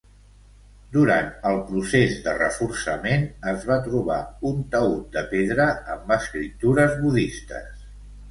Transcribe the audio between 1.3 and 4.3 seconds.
el procés de reforçament, es va trobar